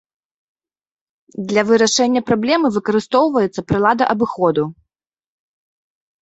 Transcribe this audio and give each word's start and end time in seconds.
Для 1.51 1.63
вырашэння 1.69 2.21
праблемы 2.29 2.67
выкарыстоўваецца 2.77 3.65
прылада 3.73 4.03
абыходу. 4.15 4.63